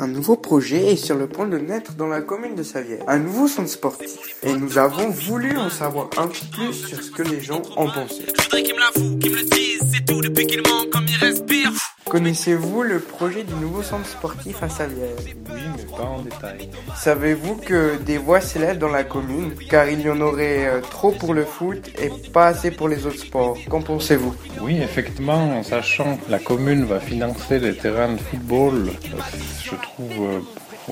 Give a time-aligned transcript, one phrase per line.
[0.00, 3.04] Un nouveau projet est sur le point de naître dans la commune de Savière.
[3.06, 4.36] Un nouveau centre sportif.
[4.42, 7.86] Et nous avons voulu en savoir un peu plus sur ce que les gens en
[7.86, 8.26] pensaient.
[12.08, 16.68] Connaissez-vous le projet du nouveau centre sportif à Savière Oui, mais pas en détail.
[16.96, 21.12] Savez-vous que des voix s'élèvent dans la commune car il y en aurait euh, trop
[21.12, 24.34] pour le foot et pas assez pour les autres sports Qu'en pensez-vous?
[24.60, 28.90] Oui, effectivement, en sachant que la commune va financer les terrains de football,
[29.62, 30.40] je trouve euh,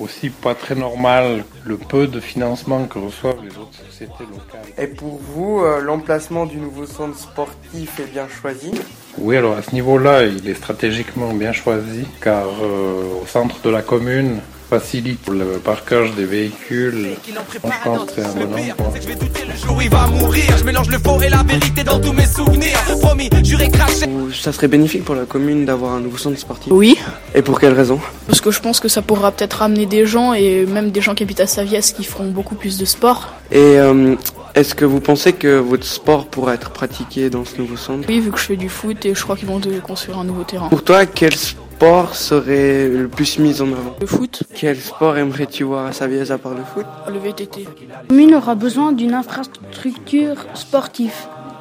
[0.01, 4.67] aussi pas très normal le peu de financement que reçoivent les autres sociétés locales.
[4.79, 8.73] Et pour vous, euh, l'emplacement du nouveau centre sportif est bien choisi?
[9.19, 13.71] Oui, alors à ce niveau-là, il est stratégiquement bien choisi car euh, au centre de
[13.71, 14.41] la commune
[14.73, 17.11] facilite le parquage des véhicules.
[17.27, 19.83] Je pense que c'est un bon endroit.
[19.83, 20.57] il va mourir.
[20.57, 22.79] Je mélange le faux et la vérité dans tous mes souvenirs.
[23.03, 24.07] Promis, juré craché.
[24.33, 26.97] Ça serait bénéfique pour la commune d'avoir un nouveau centre sportif Oui,
[27.35, 30.33] Et pour quelle raison parce que je pense que ça pourra peut-être ramener des gens
[30.33, 33.29] et même des gens qui habitent à Saviès qui feront beaucoup plus de sport.
[33.51, 34.15] Et euh,
[34.55, 38.21] est-ce que vous pensez que votre sport pourra être pratiqué dans ce nouveau centre Oui,
[38.21, 40.69] vu que je fais du foot et je crois qu'ils vont construire un nouveau terrain.
[40.69, 41.67] Pour toi, quel sport
[42.13, 46.39] serait le plus mis en avant Le foot, Quel sport aimerais-tu voir à Saviez à
[46.39, 46.87] part le foot?
[47.09, 47.67] Le VTT.
[47.89, 51.13] La commune aura besoin d'une infrastructure sportive.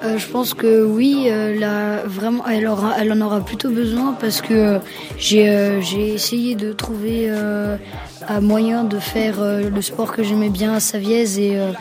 [0.04, 4.14] Euh, je pense que oui, euh, là, vraiment, elle, aura, elle en aura plutôt besoin
[4.20, 4.80] parce que euh,
[5.18, 7.78] j'ai euh, j'ai essayé de trouver euh,
[8.28, 11.72] un moyen de faire euh, le sport que j'aimais bien à Saviez et euh,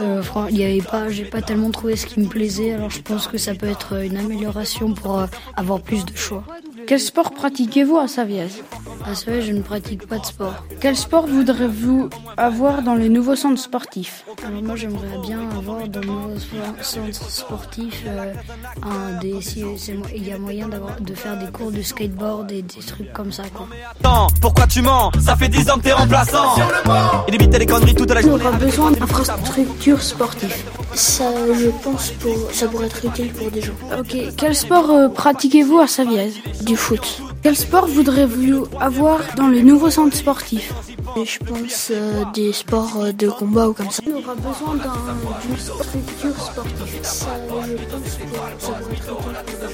[0.00, 2.72] euh, il y avait pas, j'ai pas tellement trouvé ce qui me plaisait.
[2.74, 5.26] Alors je pense que ça peut être une amélioration pour euh,
[5.56, 6.44] avoir plus de choix.
[6.88, 8.46] Quel sport pratiquez-vous à Saviez?
[9.04, 10.54] À Saviez, je ne pratique pas de sport.
[10.80, 12.08] Quel sport voudrez-vous
[12.38, 14.24] avoir dans les nouveaux centres sportifs?
[14.42, 16.38] Alors moi, j'aimerais bien avoir dans mon
[16.80, 18.32] centre sportif euh,
[18.82, 19.62] un des, si,
[20.14, 23.32] il y a moyen d'avoir de faire des cours de skateboard et des trucs comme
[23.32, 23.68] ça quoi.
[24.00, 25.10] Attends, pourquoi tu mens?
[25.20, 26.54] Ça fait 10 ans que t'es remplaçant.
[27.28, 30.64] Il évite les conneries toute la On aura besoin d'infrastructures sportives.
[30.94, 33.72] Ça, je pense, pour, ça pourrait être utile pour des gens.
[33.98, 36.32] Ok, quel sport euh, pratiquez-vous à Saviez?
[36.62, 37.20] Du foot.
[37.42, 40.72] Quel sport voudrez-vous avoir dans le nouveau centre sportif?
[41.16, 44.02] Et je pense euh, des sports euh, de combat ou comme ça.
[44.06, 46.98] On aura besoin d'un- d'une structure sportive.
[47.02, 47.26] Ça,
[47.66, 49.68] je pense, pour, ça pourrait être utile pour des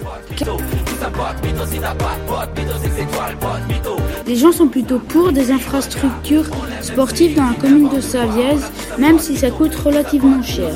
[3.95, 4.04] gens.
[4.27, 6.47] Les gens sont plutôt pour des infrastructures
[6.81, 8.57] sportives dans la commune de Saviez,
[8.99, 10.71] même si ça coûte relativement cher.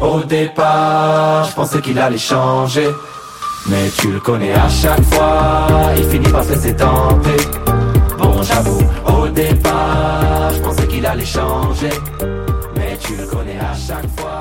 [0.00, 2.88] Au départ, je pensais qu'il allait changer.
[3.68, 5.66] Mais tu le connais à chaque fois,
[5.96, 7.42] il finit par se laisser tenter.
[8.18, 11.90] Bon j'avoue, au départ, je pensais qu'il allait changer.
[12.76, 14.38] Mais tu le connais à chaque fois.